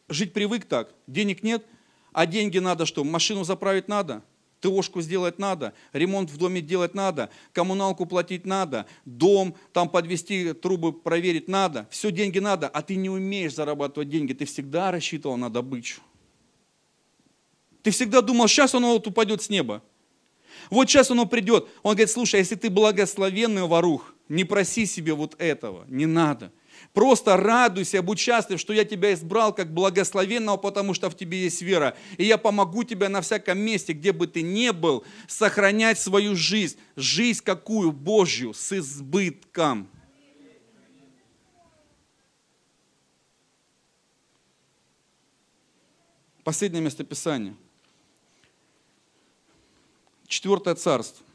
Жить 0.09 0.33
привык 0.33 0.65
так, 0.65 0.93
денег 1.07 1.43
нет, 1.43 1.65
а 2.11 2.25
деньги 2.25 2.57
надо 2.57 2.85
что? 2.85 3.03
Машину 3.03 3.43
заправить 3.43 3.87
надо, 3.87 4.23
ТОшку 4.59 5.01
сделать 5.01 5.39
надо, 5.39 5.73
ремонт 5.93 6.29
в 6.29 6.37
доме 6.37 6.61
делать 6.61 6.93
надо, 6.93 7.29
коммуналку 7.53 8.05
платить 8.05 8.45
надо, 8.45 8.85
дом 9.05 9.55
там 9.73 9.89
подвести, 9.89 10.53
трубы 10.53 10.93
проверить 10.93 11.47
надо, 11.47 11.87
все 11.89 12.11
деньги 12.11 12.39
надо, 12.39 12.67
а 12.67 12.81
ты 12.81 12.95
не 12.95 13.09
умеешь 13.09 13.55
зарабатывать 13.55 14.09
деньги, 14.09 14.33
ты 14.33 14.45
всегда 14.45 14.91
рассчитывал 14.91 15.37
на 15.37 15.49
добычу. 15.49 16.01
Ты 17.81 17.91
всегда 17.91 18.21
думал, 18.21 18.47
сейчас 18.47 18.75
оно 18.75 18.93
вот 18.93 19.07
упадет 19.07 19.41
с 19.41 19.49
неба. 19.49 19.81
Вот 20.69 20.89
сейчас 20.89 21.09
оно 21.09 21.25
придет. 21.25 21.67
Он 21.83 21.93
говорит, 21.93 22.09
слушай, 22.09 22.39
если 22.39 22.55
ты 22.55 22.69
благословенный 22.69 23.63
ворух, 23.63 24.13
не 24.27 24.43
проси 24.43 24.85
себе 24.85 25.13
вот 25.13 25.35
этого, 25.39 25.85
не 25.87 26.05
надо. 26.05 26.51
Просто 26.93 27.37
радуйся, 27.37 28.01
будь 28.01 28.19
счастлив, 28.19 28.59
что 28.59 28.73
я 28.73 28.83
тебя 28.85 29.13
избрал 29.13 29.53
как 29.53 29.73
благословенного, 29.73 30.57
потому 30.57 30.93
что 30.93 31.09
в 31.09 31.15
тебе 31.15 31.43
есть 31.43 31.61
вера. 31.61 31.95
И 32.17 32.25
я 32.25 32.37
помогу 32.37 32.83
тебе 32.83 33.07
на 33.07 33.21
всяком 33.21 33.59
месте, 33.59 33.93
где 33.93 34.11
бы 34.11 34.27
ты 34.27 34.41
ни 34.41 34.71
был, 34.71 35.03
сохранять 35.27 35.99
свою 35.99 36.35
жизнь. 36.35 36.77
Жизнь 36.95 37.43
какую? 37.43 37.91
Божью, 37.91 38.53
с 38.53 38.71
избытком. 38.73 39.87
Последнее 46.43 46.81
место 46.81 47.03
Писания. 47.03 47.55
Четвертое 50.27 50.75
царство. 50.75 51.25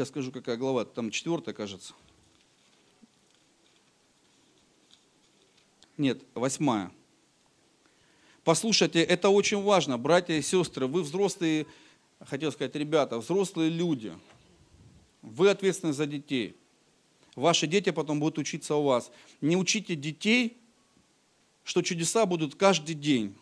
Сейчас 0.00 0.08
скажу, 0.08 0.32
какая 0.32 0.56
глава. 0.56 0.86
Там 0.86 1.10
четвертая, 1.10 1.54
кажется. 1.54 1.92
Нет, 5.98 6.22
восьмая. 6.32 6.90
Послушайте, 8.42 9.02
это 9.02 9.28
очень 9.28 9.62
важно, 9.62 9.98
братья 9.98 10.32
и 10.32 10.40
сестры. 10.40 10.86
Вы 10.86 11.02
взрослые, 11.02 11.66
хотел 12.18 12.50
сказать, 12.50 12.74
ребята, 12.76 13.18
взрослые 13.18 13.68
люди. 13.68 14.14
Вы 15.20 15.50
ответственны 15.50 15.92
за 15.92 16.06
детей. 16.06 16.56
Ваши 17.36 17.66
дети 17.66 17.90
потом 17.90 18.20
будут 18.20 18.38
учиться 18.38 18.76
у 18.76 18.84
вас. 18.84 19.12
Не 19.42 19.58
учите 19.58 19.96
детей, 19.96 20.56
что 21.62 21.82
чудеса 21.82 22.24
будут 22.24 22.54
каждый 22.54 22.94
день 22.94 23.36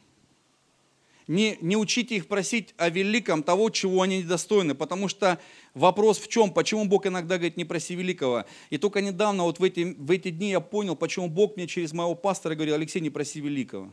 не, 1.29 1.59
не 1.61 1.77
учите 1.77 2.17
их 2.17 2.27
просить 2.27 2.75
о 2.79 2.89
великом 2.89 3.43
того, 3.43 3.69
чего 3.69 4.01
они 4.01 4.19
недостойны, 4.19 4.75
потому 4.75 5.09
что 5.09 5.39
вопрос 5.75 6.19
в 6.19 6.27
чем, 6.27 6.51
почему 6.51 6.87
Бог 6.87 7.07
иногда 7.07 7.37
говорит, 7.37 7.59
не 7.59 7.67
проси 7.67 7.95
великого. 7.95 8.47
И 8.71 8.79
только 8.79 9.03
недавно, 9.03 9.45
вот 9.45 9.61
в 9.61 9.63
эти, 9.63 9.95
в 9.99 10.11
эти 10.11 10.31
дни 10.31 10.51
я 10.51 10.61
понял, 10.61 10.97
почему 10.97 11.29
Бог 11.29 11.57
мне 11.57 11.67
через 11.67 11.93
моего 11.93 12.15
пастора 12.15 12.55
говорил, 12.55 12.75
Алексей, 12.75 13.01
не 13.01 13.11
проси 13.11 13.41
великого. 13.41 13.93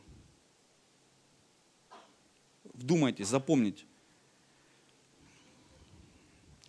Вдумайтесь, 2.74 3.28
запомните. 3.28 3.84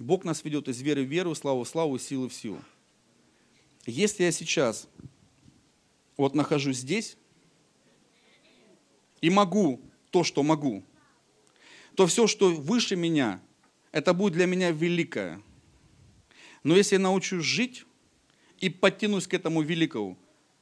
Бог 0.01 0.25
нас 0.25 0.45
ведет 0.45 0.67
из 0.69 0.83
веры 0.83 1.05
в 1.05 1.09
веру, 1.09 1.35
славу 1.37 1.63
в 1.63 1.69
славу, 1.69 1.97
силы 1.99 2.29
в 2.29 2.35
силу. 2.35 2.59
Если 3.87 4.25
я 4.25 4.33
сейчас 4.33 4.89
вот 6.17 6.35
нахожусь 6.35 6.79
здесь 6.79 7.17
и 9.21 9.31
могу 9.31 9.81
то, 10.17 10.25
что 10.25 10.43
могу, 10.43 10.83
то 11.95 12.07
все, 12.07 12.27
что 12.27 12.49
выше 12.49 12.97
меня, 12.97 13.39
это 13.93 14.15
будет 14.15 14.33
для 14.33 14.47
меня 14.47 14.71
великое. 14.71 15.43
Но 16.63 16.75
если 16.75 16.95
я 16.95 17.01
научусь 17.01 17.45
жить 17.45 17.85
и 18.59 18.71
подтянусь 18.71 19.27
к 19.27 19.35
этому 19.35 19.61
великому, 19.61 20.17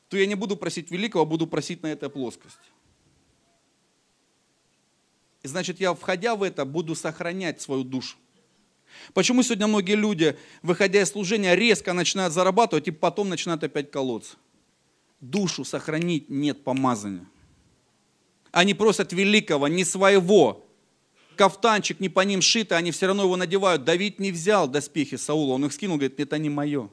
то 0.09 0.17
я 0.17 0.27
не 0.27 0.35
буду 0.35 0.57
просить 0.57 0.91
великого, 0.91 1.23
а 1.23 1.25
буду 1.25 1.47
просить 1.47 1.85
на 1.85 1.87
этой 1.87 2.11
плоскость. 2.11 2.59
И 5.45 5.47
значит, 5.47 5.79
я, 5.79 5.95
входя 5.95 6.35
в 6.35 6.43
это, 6.43 6.65
буду 6.65 6.97
сохранять 6.97 7.61
свою 7.61 7.85
душу. 7.85 8.17
Почему 9.13 9.45
сегодня 9.45 9.69
многие 9.69 9.95
люди, 9.95 10.37
выходя 10.63 11.01
из 11.01 11.11
служения, 11.11 11.55
резко 11.55 11.93
начинают 11.93 12.35
зарабатывать 12.35 12.89
и 12.89 12.91
потом 12.91 13.29
начинают 13.29 13.63
опять 13.63 13.93
колоться? 13.93 14.35
Душу 15.21 15.65
сохранить 15.65 16.29
нет 16.29 16.65
помазания. 16.65 17.29
Они 18.55 18.73
просят 18.73 19.13
великого, 19.13 19.67
не 19.67 19.85
своего. 19.85 20.65
Кафтанчик 21.35 21.99
не 21.99 22.09
по 22.09 22.21
ним 22.21 22.41
шитый, 22.41 22.79
они 22.79 22.93
все 22.93 23.09
равно 23.09 23.25
его 23.25 23.35
надевают. 23.35 23.83
Давид 23.83 24.21
не 24.21 24.31
взял 24.31 24.69
доспехи 24.69 25.17
Саула, 25.17 25.55
он 25.55 25.65
их 25.65 25.73
скинул, 25.73 25.97
говорит, 25.97 26.21
это 26.21 26.39
не 26.39 26.51
мое. 26.51 26.89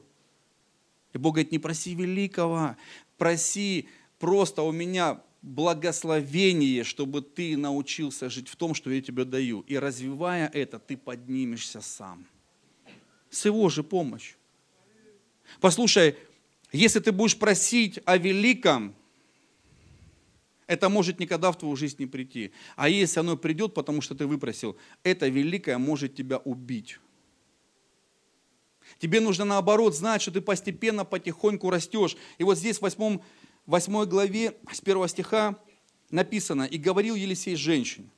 И 1.12 1.18
Бог 1.18 1.34
говорит, 1.34 1.52
не 1.52 1.60
проси 1.60 1.94
великого, 1.94 2.74
проси 3.16 3.88
просто 4.18 4.62
у 4.62 4.72
меня 4.72 5.20
благословение, 5.40 6.82
чтобы 6.82 7.22
ты 7.22 7.56
научился 7.56 8.28
жить 8.28 8.48
в 8.48 8.56
том, 8.56 8.74
что 8.74 8.90
я 8.90 9.00
тебе 9.00 9.24
даю. 9.24 9.60
И 9.68 9.78
развивая 9.78 10.50
это, 10.52 10.80
ты 10.80 10.96
поднимешься 10.96 11.80
сам. 11.80 12.26
С 13.30 13.44
его 13.44 13.68
же 13.68 13.84
помощью. 13.84 14.36
Послушай, 15.60 16.16
если 16.72 16.98
ты 16.98 17.12
будешь 17.12 17.38
просить 17.38 18.00
о 18.04 18.16
великом, 18.16 18.96
это 20.66 20.88
может 20.88 21.18
никогда 21.18 21.50
в 21.52 21.58
твою 21.58 21.76
жизнь 21.76 21.96
не 21.98 22.06
прийти. 22.06 22.52
А 22.76 22.88
если 22.88 23.20
оно 23.20 23.36
придет, 23.36 23.74
потому 23.74 24.00
что 24.00 24.14
ты 24.14 24.26
выпросил, 24.26 24.76
это 25.02 25.28
великое 25.28 25.78
может 25.78 26.14
тебя 26.14 26.38
убить. 26.38 26.98
Тебе 28.98 29.20
нужно 29.20 29.44
наоборот 29.44 29.96
знать, 29.96 30.22
что 30.22 30.30
ты 30.30 30.40
постепенно, 30.40 31.04
потихоньку 31.04 31.70
растешь. 31.70 32.16
И 32.38 32.44
вот 32.44 32.58
здесь 32.58 32.78
в 32.78 32.82
8, 32.82 33.18
8 33.66 34.04
главе 34.04 34.54
с 34.70 34.80
1 34.80 35.08
стиха 35.08 35.58
написано, 36.10 36.64
«И 36.64 36.78
говорил 36.78 37.14
Елисей 37.14 37.56
женщине, 37.56 38.08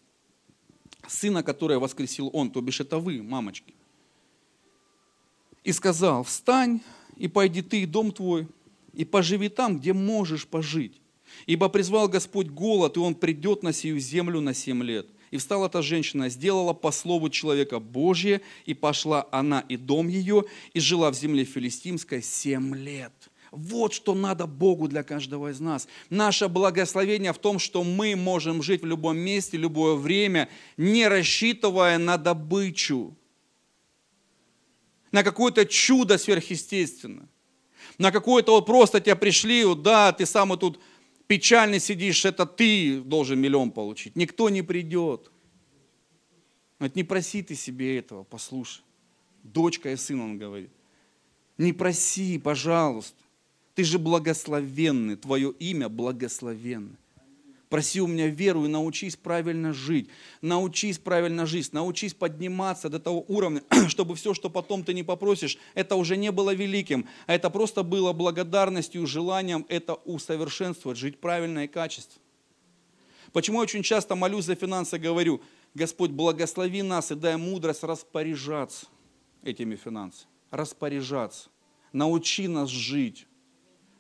сына, 1.07 1.43
которое 1.43 1.79
воскресил 1.79 2.31
он, 2.33 2.51
то 2.51 2.61
бишь 2.61 2.81
это 2.81 2.99
вы, 2.99 3.23
мамочки, 3.23 3.75
и 5.63 5.73
сказал, 5.73 6.25
встань 6.25 6.81
и 7.17 7.29
пойди 7.29 7.63
ты 7.63 7.83
и 7.83 7.87
дом 7.87 8.13
твой, 8.13 8.49
и 8.93 9.05
поживи 9.05 9.49
там, 9.49 9.79
где 9.79 9.93
можешь 9.93 10.47
пожить. 10.47 11.01
Ибо 11.47 11.69
призвал 11.69 12.09
Господь 12.09 12.49
голод, 12.49 12.97
и 12.97 13.01
он 13.01 13.15
придет 13.15 13.63
на 13.63 13.73
сию 13.73 13.99
землю 13.99 14.41
на 14.41 14.55
семь 14.55 14.83
лет. 14.83 15.07
И 15.31 15.37
встала 15.37 15.69
та 15.69 15.83
женщина, 15.83 16.29
сделала 16.29 16.73
по 16.73 16.93
слову 16.93 17.29
человека 17.29 17.81
Божье, 17.81 18.41
и 18.67 18.75
пошла 18.75 19.27
она 19.33 19.65
и 19.69 19.77
дом 19.77 20.09
ее, 20.09 20.45
и 20.73 20.81
жила 20.81 21.11
в 21.11 21.15
земле 21.15 21.45
филистимской 21.45 22.23
семь 22.23 22.75
лет. 22.75 23.13
Вот 23.51 23.95
что 23.95 24.15
надо 24.15 24.47
Богу 24.47 24.89
для 24.89 25.05
каждого 25.05 25.51
из 25.51 25.61
нас. 25.61 25.87
Наше 26.11 26.49
благословение 26.49 27.33
в 27.33 27.39
том, 27.39 27.61
что 27.61 27.85
мы 27.85 28.17
можем 28.17 28.63
жить 28.63 28.83
в 28.83 28.87
любом 28.87 29.17
месте, 29.17 29.57
любое 29.57 29.95
время, 29.95 30.49
не 30.77 31.07
рассчитывая 31.07 31.99
на 31.99 32.17
добычу, 32.17 33.17
на 35.13 35.23
какое-то 35.23 35.67
чудо 35.67 36.19
сверхъестественное, 36.19 37.29
на 37.99 38.11
какое-то 38.11 38.53
вот 38.53 38.67
просто 38.67 39.01
тебя 39.01 39.15
пришли, 39.15 39.65
вот, 39.65 39.83
да, 39.83 40.13
ты 40.13 40.27
самый 40.27 40.59
тут 40.59 40.81
печальный 41.27 41.81
сидишь, 41.81 42.25
это 42.25 42.47
ты 42.47 43.01
должен 43.01 43.41
миллион 43.41 43.71
получить. 43.71 44.17
Никто 44.17 44.49
не 44.49 44.63
придет. 44.63 45.31
Вот 46.79 46.97
не 46.97 47.05
проси 47.05 47.43
ты 47.43 47.55
себе 47.55 47.99
этого, 47.99 48.25
послушай. 48.25 48.83
Дочка 49.43 49.93
и 49.93 49.97
сын, 49.97 50.21
он 50.21 50.39
говорит. 50.39 50.71
Не 51.59 51.73
проси, 51.73 52.39
пожалуйста. 52.39 53.17
Ты 53.75 53.85
же 53.85 53.99
благословенный, 53.99 55.17
твое 55.17 55.53
имя 55.59 55.89
благословенное. 55.89 56.97
Проси 57.69 58.01
у 58.01 58.07
меня 58.07 58.29
веру 58.29 58.65
и 58.65 58.69
научись 58.69 59.17
правильно 59.17 59.73
жить. 59.73 60.09
Научись 60.41 60.99
правильно 60.99 61.47
жить, 61.47 61.73
научись 61.73 62.15
подниматься 62.15 62.89
до 62.89 63.01
того 63.01 63.25
уровня, 63.29 63.63
чтобы 63.89 64.15
все, 64.15 64.35
что 64.35 64.51
потом 64.51 64.85
ты 64.85 64.95
не 64.95 65.03
попросишь, 65.03 65.59
это 65.75 65.97
уже 65.97 66.17
не 66.17 66.31
было 66.31 66.55
великим, 66.55 67.07
а 67.27 67.35
это 67.35 67.51
просто 67.51 67.83
было 67.83 68.13
благодарностью, 68.13 69.07
желанием 69.07 69.65
это 69.69 69.95
усовершенствовать, 69.95 70.99
жить 70.99 71.19
правильно 71.19 71.65
и 71.65 71.69
качественно. 71.69 72.21
Почему 73.33 73.59
я 73.59 73.63
очень 73.63 73.83
часто 73.83 74.15
молюсь 74.15 74.45
за 74.45 74.55
финансы, 74.55 74.97
говорю, 74.97 75.43
Господь, 75.75 76.13
благослови 76.13 76.83
нас 76.83 77.11
и 77.11 77.17
дай 77.17 77.37
мудрость 77.37 77.83
распоряжаться 77.83 78.87
этими 79.43 79.75
финансами, 79.75 80.31
распоряжаться. 80.53 81.49
Научи 81.93 82.47
нас 82.47 82.69
жить, 82.69 83.27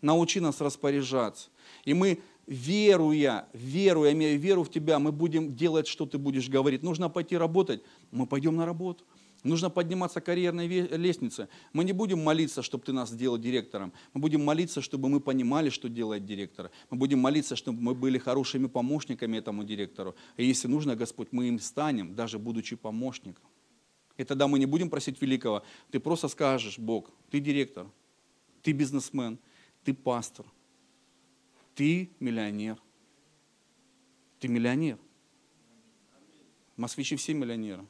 научи 0.00 0.38
нас 0.38 0.60
распоряжаться. 0.60 1.48
И 1.84 1.94
мы 1.94 2.20
веруя, 2.46 3.48
веруя, 3.52 4.12
имея 4.12 4.36
веру 4.36 4.64
в 4.64 4.70
тебя, 4.70 4.98
мы 4.98 5.12
будем 5.12 5.54
делать, 5.54 5.86
что 5.86 6.06
ты 6.06 6.18
будешь 6.18 6.48
говорить. 6.48 6.82
Нужно 6.82 7.08
пойти 7.08 7.36
работать, 7.36 7.82
мы 8.10 8.26
пойдем 8.26 8.56
на 8.56 8.66
работу. 8.66 9.04
Нужно 9.44 9.68
подниматься 9.68 10.22
карьерной 10.22 10.66
лестнице. 10.66 11.48
Мы 11.74 11.84
не 11.84 11.92
будем 11.92 12.18
молиться, 12.18 12.62
чтобы 12.62 12.82
ты 12.82 12.92
нас 12.92 13.10
сделал 13.10 13.36
директором. 13.36 13.92
Мы 14.14 14.22
будем 14.22 14.42
молиться, 14.42 14.80
чтобы 14.80 15.10
мы 15.10 15.20
понимали, 15.20 15.68
что 15.68 15.90
делает 15.90 16.24
директор. 16.24 16.70
Мы 16.88 16.96
будем 16.96 17.18
молиться, 17.18 17.54
чтобы 17.54 17.82
мы 17.82 17.94
были 17.94 18.16
хорошими 18.16 18.68
помощниками 18.68 19.36
этому 19.36 19.62
директору. 19.64 20.14
И 20.38 20.46
если 20.46 20.66
нужно, 20.66 20.96
Господь, 20.96 21.28
мы 21.30 21.48
им 21.48 21.58
станем, 21.58 22.14
даже 22.14 22.38
будучи 22.38 22.74
помощником. 22.74 23.44
И 24.16 24.24
тогда 24.24 24.48
мы 24.48 24.58
не 24.58 24.66
будем 24.66 24.88
просить 24.88 25.20
великого. 25.20 25.62
Ты 25.90 26.00
просто 26.00 26.28
скажешь, 26.28 26.78
Бог, 26.78 27.10
ты 27.30 27.38
директор, 27.38 27.86
ты 28.62 28.72
бизнесмен, 28.72 29.38
ты 29.84 29.92
пастор, 29.92 30.46
ты 31.74 32.10
миллионер. 32.20 32.80
Ты 34.40 34.48
миллионер. 34.48 34.98
Москвичи 36.76 37.16
все 37.16 37.34
миллионеры. 37.34 37.86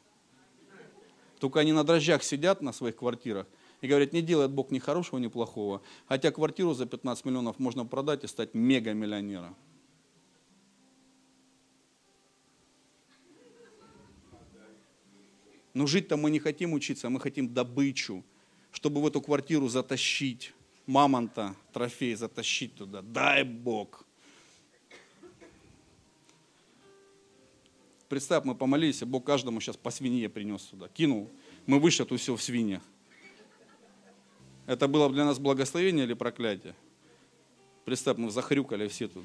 Только 1.39 1.61
они 1.61 1.73
на 1.73 1.85
дрожжах 1.85 2.23
сидят 2.23 2.63
на 2.63 2.73
своих 2.73 2.97
квартирах 2.97 3.47
и 3.81 3.89
говорят, 3.89 4.13
не 4.13 4.23
делает 4.23 4.51
Бог 4.51 4.71
ни 4.71 4.79
хорошего, 4.79 5.19
ни 5.19 5.27
плохого. 5.27 5.83
Хотя 6.07 6.31
квартиру 6.31 6.73
за 6.75 6.87
15 6.87 7.25
миллионов 7.25 7.59
можно 7.59 7.85
продать 7.85 8.25
и 8.25 8.27
стать 8.27 8.55
мега-миллионером. 8.55 9.57
Но 15.75 15.87
жить-то 15.87 16.17
мы 16.17 16.31
не 16.31 16.39
хотим 16.39 16.73
учиться, 16.73 17.11
мы 17.11 17.21
хотим 17.21 17.53
добычу, 17.53 18.25
чтобы 18.71 19.03
в 19.03 19.07
эту 19.07 19.21
квартиру 19.21 19.69
затащить 19.69 20.55
мамонта, 20.87 21.55
трофей 21.73 22.15
затащить 22.15 22.75
туда. 22.75 23.03
Дай 23.03 23.45
Бог. 23.45 24.05
Представь, 28.09 28.45
мы 28.45 28.55
помолились, 28.55 29.03
и 29.03 29.05
Бог 29.05 29.25
каждому 29.25 29.61
сейчас 29.61 29.77
по 29.77 29.91
свинье 29.91 30.29
принес 30.29 30.63
сюда. 30.63 30.89
Кинул. 30.89 31.31
Мы 31.67 31.81
вышли 31.81 32.05
тут 32.05 32.21
все 32.21 32.37
в 32.37 32.43
свиньях. 32.43 32.83
Это 34.67 34.89
было 34.89 35.11
для 35.11 35.25
нас 35.25 35.39
благословение 35.39 36.05
или 36.05 36.15
проклятие? 36.15 36.75
Представь, 37.85 38.17
мы 38.17 38.31
захрюкали 38.31 38.89
все 38.89 39.09
тут. 39.09 39.25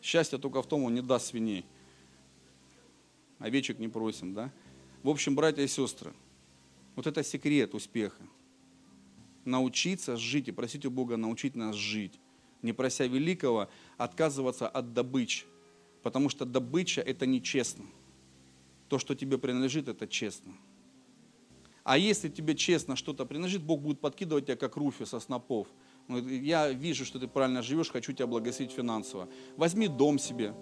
Счастье 0.00 0.38
только 0.38 0.62
в 0.62 0.66
том, 0.66 0.84
он 0.84 0.94
не 0.94 1.02
даст 1.02 1.26
свиней. 1.26 1.64
Овечек 3.38 3.78
не 3.78 3.88
просим, 3.88 4.32
да? 4.32 4.50
В 5.02 5.08
общем, 5.08 5.34
братья 5.34 5.62
и 5.62 5.66
сестры, 5.66 6.14
вот 6.96 7.06
это 7.06 7.22
секрет 7.22 7.74
успеха. 7.74 8.22
Научиться 9.44 10.16
жить 10.16 10.48
и 10.48 10.52
просить 10.52 10.86
у 10.86 10.90
Бога 10.90 11.16
научить 11.16 11.54
нас 11.54 11.74
жить. 11.76 12.18
Не 12.62 12.72
прося 12.72 13.06
великого, 13.06 13.68
отказываться 13.98 14.68
от 14.68 14.94
добычи. 14.94 15.44
Потому 16.02 16.28
что 16.28 16.44
добыча– 16.44 17.00
это 17.02 17.26
нечестно. 17.26 17.84
То, 18.88 18.98
что 18.98 19.14
тебе 19.14 19.38
принадлежит, 19.38 19.88
это 19.88 20.06
честно. 20.06 20.52
А 21.82 21.98
если 21.98 22.30
тебе 22.30 22.54
честно 22.54 22.96
что-то 22.96 23.26
принадлежит, 23.26 23.62
Бог 23.62 23.82
будет 23.82 24.00
подкидывать 24.00 24.46
тебя, 24.46 24.56
как 24.56 24.76
руфи 24.76 25.04
со 25.04 25.20
снопов. 25.20 25.68
Я 26.08 26.70
вижу, 26.70 27.04
что 27.04 27.18
ты 27.18 27.28
правильно 27.28 27.60
живешь, 27.60 27.90
хочу 27.90 28.12
тебя 28.12 28.26
благословить 28.26 28.72
финансово. 28.72 29.28
Возьми 29.56 29.88
дом 29.88 30.18
себе, 30.18 30.54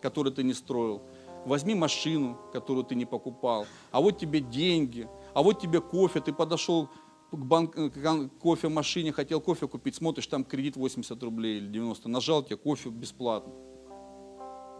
который 0.00 0.32
ты 0.32 0.44
не 0.44 0.54
строил. 0.54 1.02
Возьми 1.44 1.74
машину, 1.74 2.38
которую 2.52 2.84
ты 2.84 2.94
не 2.94 3.04
покупал. 3.04 3.66
А 3.90 4.00
вот 4.00 4.18
тебе 4.18 4.40
деньги– 4.40 5.08
а 5.34 5.42
вот 5.42 5.60
тебе 5.60 5.80
кофе, 5.80 6.20
ты 6.20 6.32
подошел 6.32 6.88
к, 7.30 7.36
банк, 7.36 7.74
к 7.74 8.28
кофемашине, 8.40 9.12
хотел 9.12 9.40
кофе 9.40 9.66
купить, 9.66 9.94
смотришь, 9.94 10.26
там 10.26 10.44
кредит 10.44 10.76
80 10.76 11.22
рублей 11.22 11.58
или 11.58 11.66
90, 11.66 12.08
нажал 12.08 12.42
тебе 12.42 12.56
кофе 12.56 12.90
бесплатно. 12.90 13.52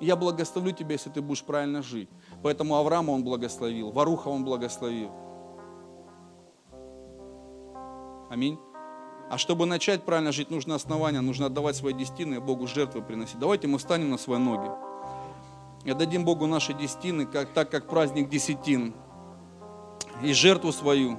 я 0.01 0.17
благословлю 0.17 0.73
тебя, 0.73 0.93
если 0.93 1.11
ты 1.11 1.23
будешь 1.23 1.45
правильно 1.45 1.83
жить. 1.83 2.09
Поэтому 2.43 2.77
Авраама 2.77 3.12
он 3.12 3.25
благословил, 3.25 3.91
Варуха 3.91 4.29
он 4.29 4.45
благословил. 4.45 5.11
Аминь. 8.31 8.59
А 9.31 9.38
чтобы 9.38 9.65
начать 9.65 10.05
правильно 10.05 10.33
жить, 10.33 10.51
нужно 10.51 10.75
основание, 10.75 11.23
нужно 11.23 11.47
отдавать 11.47 11.77
свои 11.77 11.95
десятины, 11.95 12.41
Богу 12.41 12.67
жертвы 12.67 13.01
приносить. 13.01 13.38
Давайте 13.38 13.67
мы 13.67 13.79
встанем 13.79 14.11
на 14.11 14.19
свои 14.19 14.38
ноги 14.38 14.71
и 15.85 15.91
отдадим 15.91 16.25
Богу 16.25 16.47
наши 16.47 16.75
десятины, 16.75 17.27
как, 17.27 17.53
так 17.53 17.71
как 17.71 17.88
праздник 17.88 18.29
десятин 18.29 18.95
и 20.22 20.33
жертву 20.35 20.72
свою. 20.72 21.18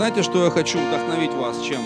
Знаете, 0.00 0.22
что 0.22 0.46
я 0.46 0.50
хочу 0.50 0.78
вдохновить 0.78 1.34
вас 1.34 1.60
чем? 1.60 1.82